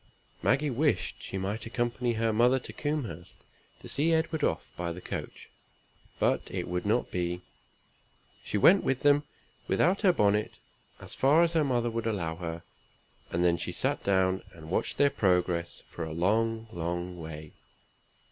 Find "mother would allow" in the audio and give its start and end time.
11.63-12.37